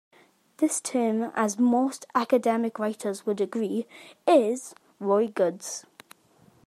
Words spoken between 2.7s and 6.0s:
writers would agree, is Roy Goode's.